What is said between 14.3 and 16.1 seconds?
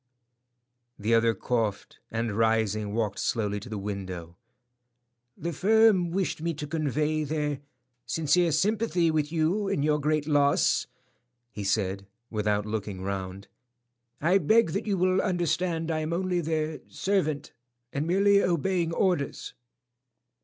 beg that you will understand I